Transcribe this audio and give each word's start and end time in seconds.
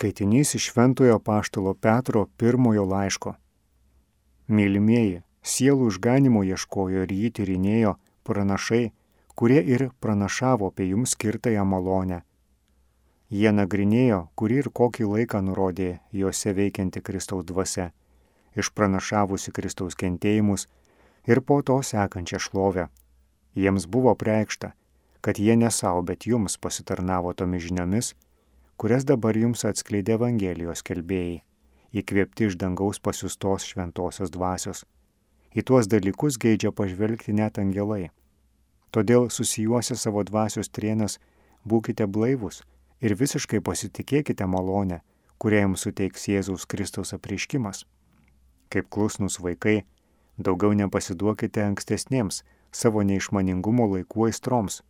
Skaitinys 0.00 0.54
iš 0.54 0.64
Šventojo 0.70 1.18
Paštalo 1.18 1.74
Petro 1.74 2.26
pirmojo 2.36 2.86
laiško. 2.88 3.34
Mylimieji, 4.48 5.18
sielų 5.44 5.90
išganimo 5.92 6.40
ieškojo 6.48 7.02
ir 7.04 7.10
jį 7.12 7.28
tyrinėjo 7.36 7.90
pranašai, 8.24 8.86
kurie 9.36 9.58
ir 9.60 9.84
pranašavo 10.00 10.70
apie 10.72 10.86
jums 10.88 11.12
skirtąją 11.12 11.66
malonę. 11.68 12.22
Jie 13.28 13.52
nagrinėjo, 13.52 14.22
kurį 14.40 14.56
ir 14.62 14.70
kokį 14.80 15.10
laiką 15.10 15.42
nurodė 15.50 15.90
juose 16.22 16.56
veikianti 16.56 17.04
Kristaus 17.04 17.44
dvasia, 17.52 17.90
išpranašavusi 18.56 19.52
Kristaus 19.52 20.00
kentėjimus 20.00 20.64
ir 21.28 21.42
po 21.44 21.60
to 21.60 21.76
sekančią 21.90 22.40
šlovę. 22.40 22.88
Jiems 23.52 23.84
buvo 23.84 24.16
preikšta, 24.16 24.72
kad 25.20 25.36
jie 25.36 25.60
ne 25.60 25.68
savo, 25.68 26.00
bet 26.00 26.24
jums 26.24 26.56
pasitarnavo 26.56 27.36
tomis 27.36 27.68
žiniomis, 27.68 28.14
kurias 28.80 29.04
dabar 29.04 29.36
jums 29.36 29.66
atskleidė 29.68 30.14
Evangelijos 30.16 30.80
kelbėjai, 30.88 31.42
įkvėpti 32.00 32.46
iš 32.48 32.54
dangaus 32.62 33.00
pasiustos 33.04 33.66
šventosios 33.68 34.32
dvasios. 34.32 34.86
Į 35.52 35.64
tuos 35.68 35.90
dalykus 35.92 36.38
geidžia 36.40 36.72
pažvelgti 36.72 37.34
net 37.36 37.60
angelai. 37.60 38.08
Todėl 38.88 39.28
susijuose 39.28 39.98
savo 40.00 40.24
dvasios 40.24 40.72
trienas 40.72 41.18
būkite 41.68 42.06
blaivus 42.08 42.62
ir 43.04 43.16
visiškai 43.20 43.60
pasitikėkite 43.68 44.48
malonę, 44.48 45.02
kurią 45.36 45.66
jums 45.66 45.84
suteiks 45.84 46.26
Jėzaus 46.32 46.64
Kristaus 46.64 47.12
apriškimas. 47.12 47.84
Kaip 48.72 48.88
klusnus 48.88 49.42
vaikai, 49.44 49.82
daugiau 50.38 50.72
nepasiduokite 50.72 51.68
ankstesniems 51.68 52.42
savo 52.72 53.04
neišmaningumo 53.04 53.92
laikų 53.92 54.30
aistroms. 54.32 54.80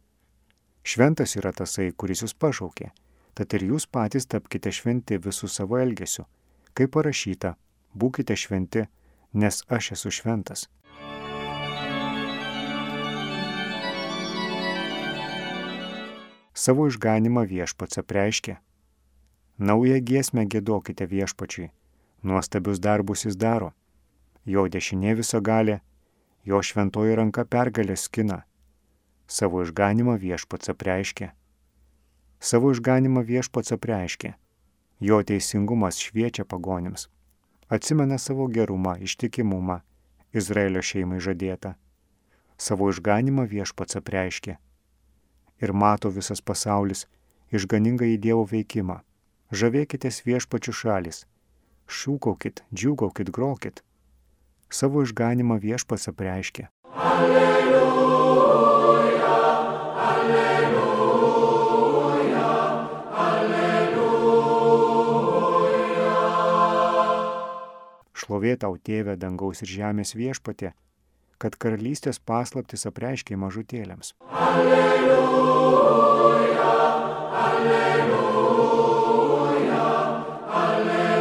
Šventas 0.87 1.35
yra 1.43 1.51
tasai, 1.51 1.91
kuris 1.91 2.23
jūs 2.23 2.39
pašaukė 2.39 2.93
tad 3.35 3.55
ir 3.57 3.65
jūs 3.71 3.87
patys 3.87 4.27
tapkite 4.31 4.73
šventi 4.75 5.19
visų 5.23 5.49
savo 5.49 5.79
elgesiu. 5.81 6.27
Kaip 6.75 6.93
parašyta, 6.95 7.55
būkite 7.95 8.37
šventi, 8.37 8.87
nes 9.33 9.63
aš 9.69 9.93
esu 9.97 10.13
šventas. 10.15 10.69
Savo 16.55 16.87
išganimą 16.91 17.47
viešpats 17.49 18.03
apreiškė. 18.03 18.59
Naują 19.59 20.01
giesmę 20.05 20.45
gėdokite 20.45 21.07
viešpačiui, 21.09 21.71
nuostabius 22.23 22.81
darbus 22.81 23.25
jis 23.25 23.37
daro. 23.37 23.73
Jo 24.45 24.67
dešinė 24.69 25.17
viso 25.17 25.41
galė, 25.41 25.81
jo 26.45 26.61
šventoji 26.61 27.17
ranka 27.17 27.45
pergalė 27.45 27.97
skina. 27.97 28.43
Savo 29.27 29.65
išganimą 29.65 30.17
viešpats 30.21 30.73
apreiškė 30.73 31.33
Savo 32.41 32.71
išganimą 32.73 33.21
viešpats 33.29 33.75
apreiškė. 33.77 34.33
Jo 35.05 35.21
teisingumas 35.29 35.99
šviečia 36.01 36.47
pagonims. 36.49 37.11
Atsimena 37.69 38.17
savo 38.19 38.47
gerumą, 38.49 38.97
ištikimumą, 38.97 39.81
Izraelio 40.33 40.81
šeimai 40.81 41.21
žadėtą. 41.21 41.75
Savo 42.57 42.89
išganimą 42.89 43.45
viešpats 43.51 44.01
apreiškė. 44.01 44.57
Ir 45.61 45.73
mato 45.77 46.09
visas 46.09 46.41
pasaulis 46.41 47.05
išganingą 47.53 48.09
į 48.15 48.17
Dievo 48.25 48.49
veikimą. 48.49 49.03
Žavėkitės 49.53 50.23
viešpačių 50.25 50.73
šalis. 50.81 51.25
Šūkaukit, 51.91 52.65
džiūgaukit, 52.73 53.29
grokit. 53.35 53.85
Savo 54.73 55.05
išganimą 55.05 55.61
viešpats 55.61 56.09
apreiškė. 56.15 56.71
Alleluja. 56.97 57.70
Šlovė 68.51 68.59
tau 68.59 68.75
tėvė 68.83 69.15
dangaus 69.17 69.63
ir 69.63 69.69
žemės 69.69 70.15
viešpatė, 70.17 70.73
kad 71.39 71.57
karalystės 71.57 72.19
paslaptis 72.19 72.87
apreiškiai 72.87 73.37
mažutėlėms. 73.39 74.15
Alleluja, 74.27 75.93
alleluja, 77.47 78.27
alleluja. 80.51 81.21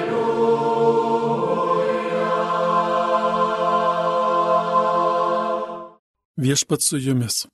Viešpat 6.38 6.82
su 6.82 6.98
jumis. 6.98 7.46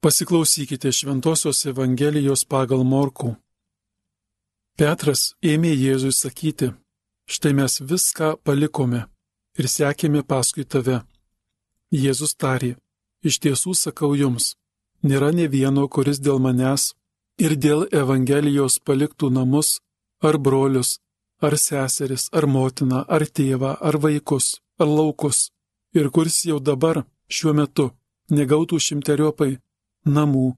Pasiklausykite 0.00 0.92
Šventojios 0.92 1.66
Evangelijos 1.68 2.44
pagal 2.48 2.84
Morkų. 2.88 3.36
Petras 4.80 5.34
ėmė 5.44 5.74
Jėzui 5.76 6.12
sakyti, 6.16 6.72
štai 7.32 7.52
mes 7.54 7.74
viską 7.90 8.28
palikome 8.44 9.00
ir 9.58 9.66
sekėme 9.70 10.22
paskui 10.30 10.64
tave. 10.72 10.96
Jėzus 12.02 12.32
tarė, 12.42 12.72
iš 13.28 13.36
tiesų 13.44 13.74
sakau 13.78 14.10
jums, 14.18 14.54
nėra 15.08 15.30
ne 15.38 15.46
vieno, 15.54 15.86
kuris 15.94 16.18
dėl 16.26 16.40
manęs 16.42 16.94
ir 17.44 17.54
dėl 17.64 17.86
Evangelijos 18.02 18.78
paliktų 18.86 19.30
namus, 19.36 19.78
ar 20.26 20.38
brolius, 20.46 20.98
ar 21.46 21.54
seseris, 21.66 22.24
ar 22.32 22.46
motiną, 22.46 23.04
ar 23.14 23.22
tėvą, 23.36 23.76
ar 23.88 23.98
vaikus, 24.04 24.46
ar 24.82 24.90
laukus, 24.90 25.50
ir 25.94 26.10
kuris 26.14 26.40
jau 26.50 26.58
dabar, 26.70 27.04
šiuo 27.30 27.54
metu, 27.60 27.86
negautų 28.38 28.80
šimteriopai 28.86 29.52
namų, 30.16 30.48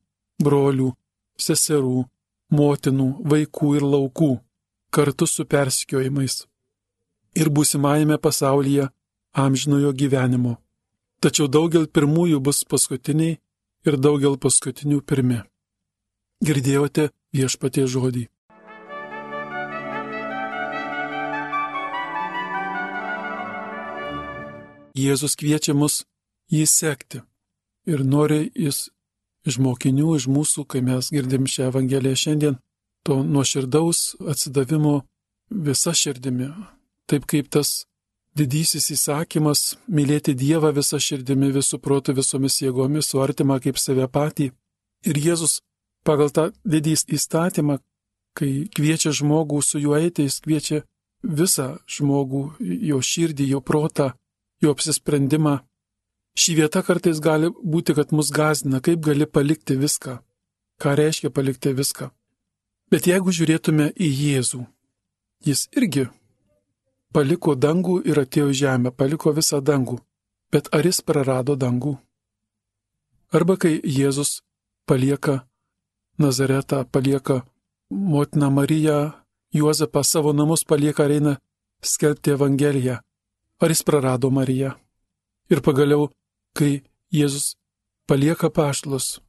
brolių, 0.40 0.88
seserų, 1.36 1.98
motinų, 2.56 3.10
vaikų 3.34 3.74
ir 3.76 3.86
laukų, 3.94 4.32
kartu 4.92 5.28
su 5.28 5.44
persikiojimais 5.44 6.46
ir 7.34 7.48
būsimajame 7.48 8.18
pasaulyje 8.18 8.88
amžinojo 9.32 9.92
gyvenimo. 9.92 10.58
Tačiau 11.22 11.48
daugel 11.48 11.86
pirmųjų 11.86 12.40
bus 12.42 12.64
paskutiniai 12.68 13.38
ir 13.86 13.96
daugel 13.96 14.38
paskutinių 14.38 15.00
pirmi. 15.06 15.40
Girdėjote 16.42 17.10
viešpatie 17.32 17.86
žodį. 17.86 18.26
Jėzus 24.98 25.38
kviečia 25.40 25.72
mus 25.72 26.02
jį 26.52 26.66
sekti 26.68 27.22
ir 27.88 28.02
nori 28.04 28.50
jis 28.54 28.90
iš 29.48 29.58
mokinių, 29.58 30.16
iš 30.18 30.28
mūsų, 30.30 30.66
kai 30.68 30.82
mes 30.84 31.08
girdim 31.14 31.48
šią 31.48 31.70
Evangeliją 31.70 32.18
šiandien, 32.18 32.58
to 33.02 33.22
nuoširdaus 33.26 34.12
atsidavimo 34.30 35.00
visa 35.50 35.94
širdimi, 35.96 36.50
taip 37.10 37.26
kaip 37.30 37.48
tas 37.50 37.84
didysis 38.36 38.90
įsakymas- 38.94 39.76
mylėti 39.96 40.34
Dievą 40.34 40.72
visą 40.72 40.98
širdimi, 40.98 41.52
visų 41.52 41.78
protų, 41.78 42.16
visomis 42.16 42.60
jėgomis, 42.60 43.08
su 43.10 43.20
artima 43.20 43.60
kaip 43.60 43.78
save 43.78 44.08
patį. 44.08 44.52
Ir 45.04 45.14
Jėzus 45.14 45.60
pagal 46.04 46.30
tą 46.30 46.52
didį 46.66 46.94
įstatymą, 47.16 47.78
kai 48.34 48.68
kviečia 48.74 49.12
žmogų 49.12 49.62
su 49.62 49.78
juo 49.78 49.96
eiti, 49.98 50.24
jis 50.26 50.40
kviečia 50.40 50.82
visą 51.22 51.78
žmogų, 51.86 52.56
jo 52.60 52.98
širdį, 52.98 53.48
jo 53.48 53.60
protą, 53.60 54.12
jo 54.62 54.70
apsisprendimą. 54.70 55.60
Ši 56.38 56.54
vieta 56.56 56.82
kartais 56.82 57.20
gali 57.20 57.50
būti, 57.50 57.94
kad 57.94 58.12
mus 58.12 58.30
gazina, 58.30 58.80
kaip 58.80 59.00
gali 59.04 59.26
palikti 59.26 59.76
viską. 59.76 60.20
Ką 60.80 60.96
reiškia 60.96 61.30
palikti 61.30 61.74
viską. 61.76 62.10
Bet 62.90 63.06
jeigu 63.06 63.32
žiūrėtume 63.32 63.92
į 63.92 64.08
Jėzų, 64.08 64.66
jis 65.44 65.68
irgi 65.76 66.08
paliko 67.12 67.54
dangų 67.54 68.00
ir 68.08 68.22
atėjo 68.24 68.50
į 68.52 68.58
žemę, 68.62 68.90
paliko 68.90 69.32
visą 69.36 69.60
dangų. 69.60 69.98
Bet 70.52 70.68
ar 70.72 70.84
jis 70.84 71.00
prarado 71.00 71.56
dangų? 71.56 71.96
Arba 73.32 73.56
kai 73.56 73.80
Jėzus 73.80 74.42
palieka 74.86 75.46
Nazaretą, 76.18 76.84
palieka 76.84 77.42
motiną 77.90 78.50
Mariją, 78.50 79.12
Juozapą 79.52 80.02
savo 80.04 80.32
namus 80.32 80.64
palieka 80.64 81.04
ir 81.04 81.16
eina 81.18 81.32
skelbti 81.84 82.32
Evangeliją. 82.32 82.98
Ar 83.60 83.68
jis 83.68 83.82
prarado 83.82 84.30
Mariją? 84.30 84.72
Ir 85.52 85.60
pagaliau, 85.60 86.10
kai 86.56 86.82
Jėzus 87.12 87.56
palieka 88.08 88.50
paštlus 88.50 89.20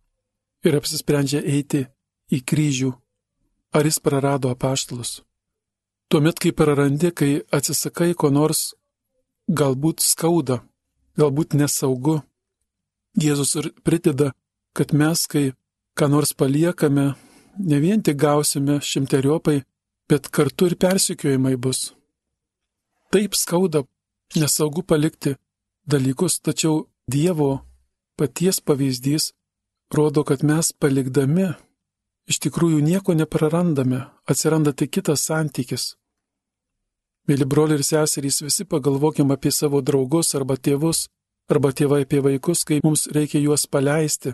ir 0.63 0.75
apsisprendžia 0.79 1.43
eiti 1.43 1.85
į 2.31 2.39
kryžių, 2.47 2.91
ar 3.75 3.87
jis 3.87 3.99
prarado 3.99 4.51
apaštlus? 4.51 5.21
Tuomet, 6.13 6.37
kai 6.37 6.51
prarandi, 6.53 7.09
kai 7.09 7.31
atsisakai 7.57 8.11
ko 8.13 8.29
nors, 8.29 8.59
galbūt 9.59 10.03
skauda, 10.05 10.59
galbūt 11.17 11.55
nesaugu, 11.57 12.19
Jėzus 13.17 13.53
ir 13.57 13.69
prideda, 13.81 14.27
kad 14.77 14.93
mes, 14.93 15.23
kai 15.25 15.55
ką 15.97 16.09
nors 16.13 16.35
paliekame, 16.37 17.05
ne 17.69 17.79
vien 17.81 18.03
tik 18.05 18.19
gausime 18.21 18.75
šimteriopai, 18.77 19.63
bet 20.09 20.29
kartu 20.29 20.69
ir 20.69 20.75
persikiojimai 20.77 21.55
bus. 21.57 21.81
Taip 23.09 23.33
skauda, 23.33 23.81
nesaugu 24.37 24.85
palikti 24.85 25.33
dalykus, 25.89 26.37
tačiau 26.45 26.85
Dievo 27.09 27.63
paties 28.21 28.61
pavyzdys 28.61 29.31
rodo, 29.89 30.21
kad 30.21 30.45
mes 30.45 30.69
palikdami 30.77 31.49
iš 32.29 32.37
tikrųjų 32.45 32.85
nieko 32.85 33.17
neprarandame, 33.17 34.05
atsiranda 34.29 34.77
tik 34.77 34.93
kitas 34.99 35.25
santykis. 35.25 35.95
Mėly 37.29 37.45
broliai 37.47 37.79
ir 37.79 37.85
seserys, 37.87 38.41
visi 38.43 38.65
pagalvokim 38.67 39.29
apie 39.31 39.51
savo 39.55 39.79
draugus 39.81 40.33
arba 40.35 40.57
tėvus, 40.59 41.05
arba 41.47 41.71
tėvai 41.71 42.01
apie 42.03 42.19
vaikus, 42.23 42.65
kai 42.67 42.81
mums 42.83 43.05
reikia 43.15 43.39
juos 43.39 43.63
paleisti, 43.67 44.33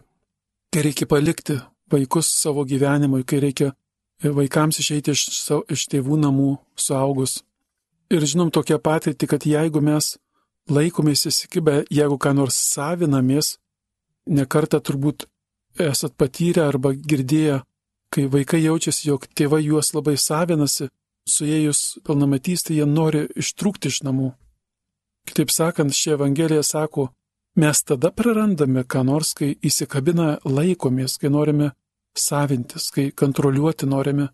kai 0.73 0.85
reikia 0.87 1.05
palikti 1.09 1.59
vaikus 1.91 2.31
savo 2.33 2.65
gyvenimui, 2.65 3.25
kai 3.29 3.43
reikia 3.45 3.73
vaikams 4.23 4.81
išeiti 4.81 5.13
iš, 5.13 5.27
iš 5.69 5.85
tėvų 5.93 6.17
namų 6.25 6.49
suaugus. 6.75 7.43
Ir 8.09 8.25
žinom 8.25 8.49
tokią 8.49 8.79
patirtį, 8.81 9.29
kad 9.29 9.45
jeigu 9.45 9.81
mes 9.85 10.15
laikomės 10.69 11.27
įsikibę, 11.29 11.83
jeigu 11.93 12.17
ką 12.17 12.33
nors 12.37 12.57
savinamės, 12.73 13.57
nekartą 14.25 14.81
turbūt 14.81 15.27
esat 15.77 16.15
patyrę 16.17 16.65
arba 16.65 16.93
girdėję, 16.93 17.61
kai 18.09 18.25
vaikai 18.33 18.63
jaučiasi, 18.63 19.11
jog 19.11 19.29
tėvai 19.37 19.61
juos 19.65 19.93
labai 19.93 20.17
savinasi, 20.17 20.89
suėjus 21.29 21.99
pilnametystė 22.05 22.79
jie 22.79 22.87
nori 22.89 23.25
ištrūkti 23.39 23.91
iš 23.91 24.01
namų. 24.07 24.33
Kitaip 25.29 25.51
sakant, 25.53 25.93
ši 25.93 26.15
Evangelija 26.15 26.63
sako, 26.65 27.09
mes 27.59 27.83
tada 27.85 28.11
prarandame 28.11 28.83
ką 28.83 29.03
nors, 29.05 29.35
kai 29.37 29.53
įsikabina 29.61 30.39
laikomės, 30.45 31.17
kai 31.21 31.29
norime 31.33 31.71
savintis, 32.17 32.89
kai 32.93 33.09
kontroliuoti 33.11 33.89
norime, 33.89 34.29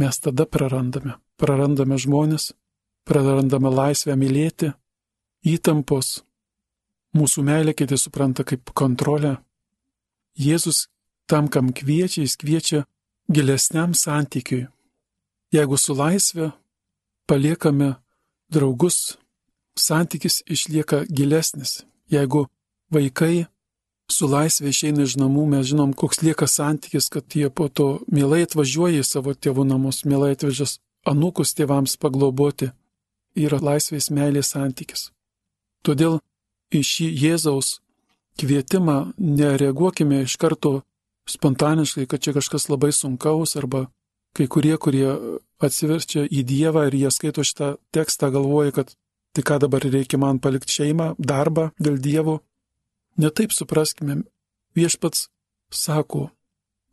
mes 0.00 0.18
tada 0.18 0.46
prarandame. 0.46 1.18
Prarandame 1.40 1.96
žmonės, 2.00 2.50
prarandame 3.08 3.70
laisvę 3.72 4.16
mylėti, 4.18 4.72
įtampos. 5.46 6.20
Mūsų 7.16 7.42
meilė 7.46 7.74
kiti 7.74 7.98
supranta 7.98 8.44
kaip 8.46 8.70
kontrolę. 8.76 9.38
Jėzus 10.38 10.88
tam, 11.30 11.48
kam 11.48 11.72
kviečia, 11.74 12.22
jis 12.22 12.36
kviečia 12.38 12.84
gilesniam 13.30 13.94
santykiui. 13.94 14.68
Jeigu 15.50 15.76
su 15.78 15.94
laisvė 15.98 16.52
paliekame 17.26 17.94
draugus, 18.50 19.16
santykis 19.78 20.42
išlieka 20.46 21.04
gilesnis. 21.10 21.82
Jeigu 22.10 22.46
vaikai 22.94 23.46
su 24.10 24.28
laisvė 24.30 24.70
išeina 24.70 25.06
iš 25.06 25.16
namų, 25.18 25.46
mes 25.50 25.68
žinom, 25.70 25.94
koks 25.94 26.22
lieka 26.22 26.46
santykis, 26.50 27.08
kad 27.10 27.26
jie 27.34 27.50
po 27.50 27.68
to 27.68 28.00
mielai 28.10 28.42
atvažiuoja 28.46 29.02
į 29.02 29.06
savo 29.06 29.34
tėvų 29.34 29.66
namus, 29.66 30.04
mielai 30.04 30.34
atvežas 30.34 30.78
anūkus 31.06 31.54
tėvams 31.58 31.96
pagloboti. 31.98 32.70
Yra 33.38 33.60
laisvės 33.62 34.10
meilės 34.10 34.50
santykis. 34.56 35.10
Todėl 35.86 36.18
į 36.74 36.82
šį 36.82 37.06
Jėzaus 37.24 37.78
kvietimą 38.40 39.12
nereaguokime 39.18 40.24
iš 40.26 40.34
karto 40.40 40.80
spontaniškai, 41.30 42.08
kad 42.10 42.22
čia 42.22 42.34
kažkas 42.34 42.66
labai 42.72 42.90
sunkaus 42.92 43.54
arba 43.56 43.86
kai 44.36 44.46
kurie, 44.46 44.76
kurie 44.78 45.08
atsiverčia 45.60 46.24
į 46.26 46.44
Dievą 46.46 46.86
ir 46.88 46.96
jie 46.96 47.10
skaito 47.10 47.44
šitą 47.44 47.74
tekstą, 47.94 48.30
galvoja, 48.34 48.72
kad 48.72 48.94
tai 49.34 49.44
ką 49.46 49.60
dabar 49.62 49.84
reikia 49.84 50.18
man 50.18 50.40
palikti 50.42 50.74
šeimą, 50.78 51.14
darbą 51.18 51.70
dėl 51.78 51.98
Dievo. 52.02 52.40
Netaip 53.20 53.52
supraskime, 53.52 54.22
viešpats 54.74 55.28
sako, 55.70 56.30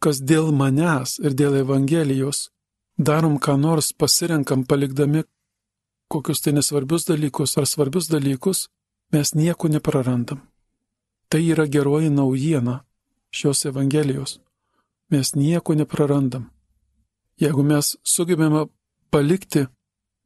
kas 0.03 0.19
dėl 0.21 0.51
manęs 0.51 1.17
ir 1.23 1.37
dėl 1.37 1.61
Evangelijos 1.61 2.49
darom 2.97 3.37
ką 3.39 3.57
nors, 3.57 3.93
pasirenkam 3.93 4.65
palikdami 4.65 5.23
kokius 6.07 6.41
tai 6.41 6.53
nesvarbius 6.53 7.05
dalykus 7.05 7.57
ar 7.57 7.65
svarbius 7.65 8.07
dalykus, 8.07 8.69
mes 9.11 9.33
nieko 9.35 9.67
neprarandam. 9.67 10.39
Tai 11.29 11.41
yra 11.43 11.67
geroji 11.67 12.09
naujiena 12.09 12.85
šios 13.31 13.65
Evangelijos. 13.65 14.39
Mes 15.11 15.35
nieko 15.35 15.75
neprarandam. 15.75 16.49
Jeigu 17.37 17.63
mes 17.63 17.95
sugebėme 18.03 18.65
palikti, 19.13 19.67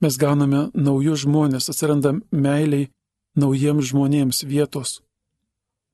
mes 0.02 0.18
gauname 0.18 0.70
naujus 0.74 1.26
žmonės, 1.26 1.70
atsiranda 1.72 2.14
meiliai 2.32 2.90
naujiems 3.36 3.92
žmonėms 3.92 4.44
vietos. 4.48 5.02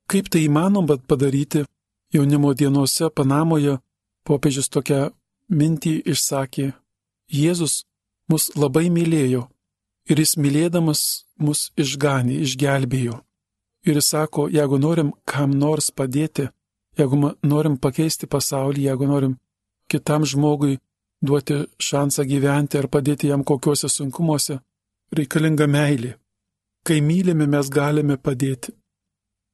Kaip 0.08 0.30
tai 0.32 0.46
įmanoma 0.46 0.98
padaryti 1.10 1.66
jaunimo 2.14 2.54
dienose 2.54 3.10
Panamoje, 3.10 3.80
popiežius 4.24 4.70
tokią 4.70 5.10
mintį 5.50 6.02
išsakė. 6.14 6.72
Jėzus 7.28 7.84
mus 8.32 8.52
labai 8.56 8.88
mylėjo 8.94 9.48
ir 10.08 10.22
jis 10.22 10.38
mylėdamas 10.40 11.02
mus 11.40 11.72
išganė, 11.76 12.40
išgelbėjo. 12.46 13.20
Ir 13.88 14.00
jis 14.00 14.12
sako, 14.14 14.48
jeigu 14.52 14.80
norim 14.80 15.12
kam 15.26 15.52
nors 15.52 15.92
padėti, 15.92 16.48
jeigu 17.00 17.34
norim 17.44 17.78
pakeisti 17.78 18.28
pasaulį, 18.28 18.88
jeigu 18.90 19.08
norim 19.08 19.38
kitam 19.92 20.26
žmogui 20.28 20.80
duoti 21.22 21.58
šansą 21.82 22.26
gyventi 22.30 22.78
ar 22.78 22.88
padėti 22.88 23.32
jam 23.32 23.44
kokiuose 23.44 23.90
sunkumuose, 23.90 24.60
reikalinga 25.18 25.68
meilė. 25.68 26.16
Kai 26.86 27.02
mylime, 27.02 27.48
mes 27.48 27.70
galime 27.70 28.18
padėti. 28.18 28.74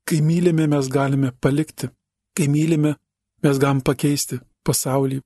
Kai 0.08 0.20
mylime, 0.22 0.68
mes 0.68 0.88
galime 0.88 1.32
palikti. 1.32 1.90
Kai 2.36 2.48
mylime, 2.48 2.96
mes 3.44 3.60
galim 3.60 3.82
pakeisti 3.82 4.40
pasaulį. 4.66 5.22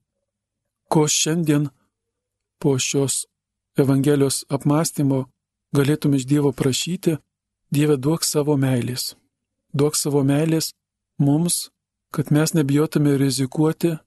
Ko 0.92 1.08
šiandien 1.08 1.70
po 2.60 2.78
šios 2.80 3.26
Evangelijos 3.78 4.42
apmąstymo 4.50 5.28
galėtum 5.76 6.16
iš 6.18 6.24
Dievo 6.26 6.52
prašyti, 6.52 7.18
Dieve 7.70 7.98
duok 7.98 8.24
savo 8.24 8.56
meilės. 8.58 9.14
Duok 9.76 9.98
savo 10.00 10.24
meilės 10.24 10.72
mums, 11.20 11.68
kad 12.16 12.32
mes 12.32 12.54
nebijotume 12.56 13.18
rizikuoti, 13.20 13.98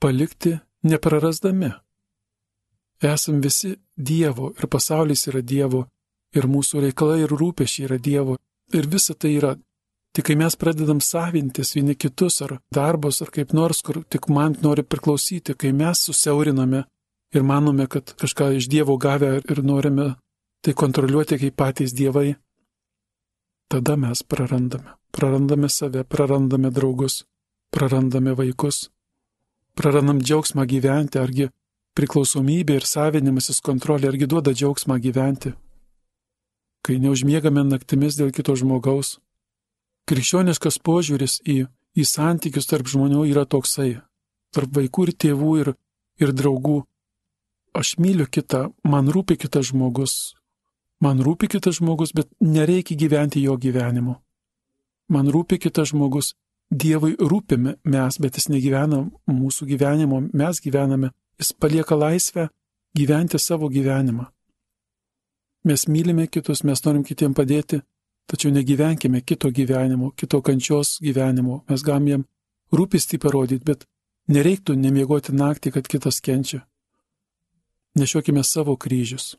palikti, 0.00 0.56
neprarasdami. 0.82 1.70
Esam 3.02 3.40
visi 3.40 3.76
Dievo 3.96 4.52
ir 4.58 4.66
pasaulis 4.66 5.26
yra 5.30 5.40
Dievo 5.42 5.86
ir 6.34 6.46
mūsų 6.50 6.82
reikalai 6.88 7.22
ir 7.24 7.34
rūpešiai 7.34 7.86
yra 7.88 7.98
Dievo 7.98 8.36
ir 8.74 8.86
visa 8.86 9.14
tai 9.14 9.36
yra 9.38 9.56
Tik 10.18 10.24
kai 10.24 10.34
mes 10.40 10.56
pradedam 10.56 11.00
savintis 11.04 11.74
vieni 11.76 11.94
kitus 11.94 12.40
ar 12.42 12.56
darbus 12.74 13.20
ar 13.22 13.30
kaip 13.30 13.52
nors, 13.54 13.82
kur 13.86 14.00
tik 14.02 14.28
man 14.34 14.56
nori 14.64 14.82
priklausyti, 14.82 15.54
kai 15.54 15.70
mes 15.72 16.00
susiauriname 16.08 16.80
ir 17.36 17.42
manome, 17.42 17.86
kad 17.86 18.14
kažką 18.18 18.48
iš 18.56 18.66
Dievo 18.72 18.96
gavę 18.96 19.36
ir 19.38 19.62
norime 19.62 20.08
tai 20.64 20.74
kontroliuoti 20.74 21.38
kaip 21.38 21.54
patys 21.54 21.94
dievai, 21.94 22.34
tada 23.70 23.96
mes 23.96 24.22
prarandame. 24.22 24.96
Prarandame 25.14 25.68
save, 25.68 26.04
prarandame 26.04 26.70
draugus, 26.70 27.24
prarandame 27.70 28.34
vaikus, 28.34 28.88
prarandam 29.78 30.18
džiaugsmą 30.18 30.66
gyventi, 30.66 31.22
argi 31.22 31.48
priklausomybė 31.98 32.80
ir 32.80 32.86
savinimasis 32.86 33.62
kontrolė 33.64 34.10
argi 34.10 34.26
duoda 34.26 34.52
džiaugsmą 34.54 34.98
gyventi. 35.02 35.54
Kai 36.82 36.98
neužmiegame 37.02 37.64
naktimis 37.66 38.18
dėl 38.18 38.30
kito 38.34 38.54
žmogaus, 38.58 39.16
Krikščioniškas 40.08 40.78
požiūris 40.80 41.34
į, 41.44 41.66
į 41.92 42.04
santykius 42.08 42.68
tarp 42.70 42.88
žmonių 42.88 43.26
yra 43.28 43.44
toksai- 43.44 44.00
tarp 44.56 44.70
vaikų 44.72 45.08
ir 45.08 45.12
tėvų 45.24 45.50
ir, 45.60 45.68
ir 46.16 46.32
draugų. 46.32 46.78
Aš 47.76 47.98
myliu 48.00 48.24
kitą, 48.24 48.72
man 48.84 49.08
rūpi 49.12 49.36
kitas 49.36 49.68
žmogus. 49.68 50.34
Man 51.00 51.20
rūpi 51.20 51.50
kitas 51.52 51.76
žmogus, 51.78 52.14
bet 52.14 52.28
nereikia 52.40 52.96
gyventi 52.96 53.42
jo 53.42 53.58
gyvenimu. 53.58 54.16
Man 55.08 55.26
rūpi 55.28 55.60
kitas 55.60 55.92
žmogus. 55.92 56.34
Dievui 56.70 57.14
rūpime 57.16 57.78
mes, 57.84 58.18
bet 58.20 58.36
jis 58.36 58.50
negyvena 58.52 59.04
mūsų 59.30 59.68
gyvenimo, 59.70 60.20
mes 60.32 60.60
gyvename. 60.60 61.12
Jis 61.38 61.52
palieka 61.54 61.96
laisvę 61.96 62.48
gyventi 62.98 63.38
savo 63.38 63.68
gyvenimą. 63.70 64.26
Mes 65.64 65.86
mylime 65.88 66.26
kitus, 66.26 66.64
mes 66.64 66.82
norim 66.84 67.04
kitiem 67.06 67.34
padėti, 67.34 67.80
Tačiau 68.28 68.52
negyvenkime 68.52 69.20
kito 69.20 69.48
gyvenimo, 69.50 70.10
kito 70.10 70.42
kančios 70.42 70.98
gyvenimo, 71.00 71.62
mes 71.68 71.80
galim 71.82 72.08
jam 72.08 72.24
rūpestį 72.76 73.16
parodyti, 73.24 73.64
bet 73.64 73.86
nereiktų 74.28 74.74
nemiegoti 74.76 75.32
naktį, 75.32 75.72
kad 75.72 75.88
kitas 75.88 76.20
kenčia. 76.20 76.60
Nešiokime 77.96 78.44
savo 78.44 78.76
kryžius. 78.76 79.38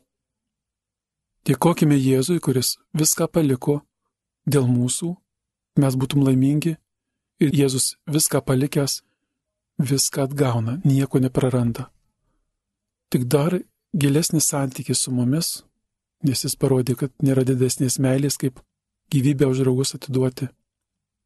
Dėkokime 1.46 1.94
Jėzui, 1.94 2.40
kuris 2.42 2.80
viską 2.90 3.30
paliko 3.30 3.78
dėl 4.42 4.66
mūsų, 4.66 5.12
mes 5.78 5.94
būtum 5.94 6.26
laimingi 6.26 6.74
ir 7.40 7.54
Jėzus 7.56 7.94
viską 8.06 8.42
palikęs, 8.44 9.00
viską 9.80 10.28
atgauna, 10.28 10.78
nieko 10.84 11.20
nepraranda. 11.20 11.88
Tik 13.10 13.24
dar 13.24 13.58
gilesnis 13.96 14.50
santykis 14.52 15.04
su 15.04 15.12
mumis, 15.12 15.62
nes 16.22 16.44
jis 16.44 16.56
parodė, 16.56 16.94
kad 17.00 17.12
nėra 17.24 17.44
didesnės 17.48 17.98
meilės 17.98 18.36
kaip 18.38 18.60
gyvybę 19.10 19.48
už 19.50 19.64
draugus 19.64 19.96
atiduoti. 19.96 20.50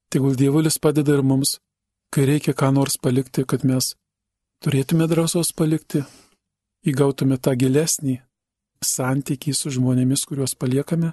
Tegul 0.08 0.38
Dievulis 0.38 0.78
padeda 0.78 1.18
ir 1.18 1.24
mums, 1.26 1.58
kai 2.14 2.28
reikia 2.30 2.54
ką 2.54 2.70
nors 2.72 2.96
palikti, 2.96 3.44
kad 3.44 3.66
mes 3.66 3.94
turėtume 4.62 5.08
drąsos 5.10 5.50
palikti, 5.52 6.04
įgautume 6.86 7.40
tą 7.42 7.56
gilesnį 7.58 8.20
santykį 8.84 9.52
su 9.56 9.72
žmonėmis, 9.74 10.24
kuriuos 10.28 10.54
paliekame, 10.54 11.12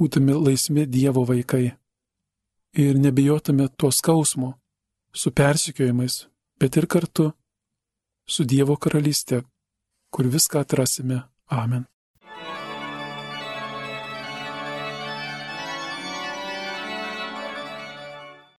būtume 0.00 0.34
laisvi 0.34 0.86
Dievo 0.90 1.24
vaikai 1.28 1.76
ir 2.76 2.98
nebijotume 2.98 3.68
to 3.76 3.90
skausmo 3.90 4.52
su 5.12 5.30
persikiojimais, 5.30 6.26
bet 6.60 6.76
ir 6.76 6.86
kartu 6.86 7.30
su 8.28 8.44
Dievo 8.44 8.76
karalystė, 8.76 9.42
kur 10.10 10.28
viską 10.28 10.60
atrasime. 10.60 11.22
Amen. 11.46 11.86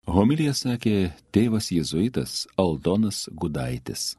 Homilija 0.07 0.55
sakė 0.55 1.11
tėvas 1.35 1.73
jėzuitas 1.75 2.47
Aldonas 2.57 3.27
Gudaitis. 3.37 4.15